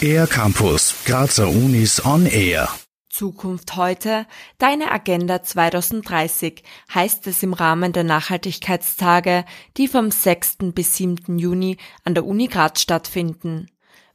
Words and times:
Air 0.00 0.26
Campus, 0.26 0.94
Grazer 1.04 1.48
Unis 1.48 2.04
on 2.04 2.26
Air. 2.26 2.68
Zukunft 3.08 3.76
heute, 3.76 4.26
deine 4.58 4.92
Agenda 4.92 5.42
2030 5.42 6.62
heißt 6.94 7.26
es 7.26 7.42
im 7.42 7.54
Rahmen 7.54 7.92
der 7.92 8.04
Nachhaltigkeitstage, 8.04 9.44
die 9.78 9.88
vom 9.88 10.10
6. 10.10 10.58
bis 10.74 10.96
7. 10.96 11.38
Juni 11.38 11.78
an 12.04 12.14
der 12.14 12.26
Uni 12.26 12.46
Graz 12.46 12.82
stattfinden. 12.82 13.70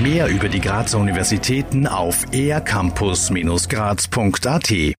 Mehr 0.04 0.28
über 0.28 0.48
die 0.48 0.62
Grazer 0.62 1.00
Universitäten 1.00 1.88
auf 1.88 2.24
ercampus-graz.at 2.32 4.70